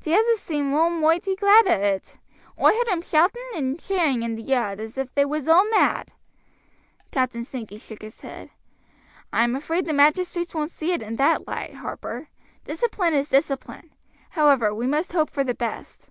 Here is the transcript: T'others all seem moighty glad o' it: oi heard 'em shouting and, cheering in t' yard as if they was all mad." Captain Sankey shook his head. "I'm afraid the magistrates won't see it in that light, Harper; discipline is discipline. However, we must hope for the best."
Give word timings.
T'others 0.00 0.24
all 0.38 0.38
seem 0.38 0.70
moighty 0.70 1.36
glad 1.36 1.66
o' 1.66 1.72
it: 1.72 2.16
oi 2.58 2.70
heard 2.72 2.88
'em 2.88 3.02
shouting 3.02 3.44
and, 3.54 3.78
cheering 3.78 4.22
in 4.22 4.34
t' 4.34 4.40
yard 4.42 4.80
as 4.80 4.96
if 4.96 5.14
they 5.14 5.26
was 5.26 5.46
all 5.46 5.68
mad." 5.72 6.10
Captain 7.10 7.44
Sankey 7.44 7.76
shook 7.76 8.00
his 8.00 8.22
head. 8.22 8.48
"I'm 9.30 9.54
afraid 9.54 9.84
the 9.84 9.92
magistrates 9.92 10.54
won't 10.54 10.70
see 10.70 10.92
it 10.94 11.02
in 11.02 11.16
that 11.16 11.46
light, 11.46 11.74
Harper; 11.74 12.30
discipline 12.64 13.12
is 13.12 13.28
discipline. 13.28 13.90
However, 14.30 14.74
we 14.74 14.86
must 14.86 15.12
hope 15.12 15.28
for 15.28 15.44
the 15.44 15.52
best." 15.52 16.08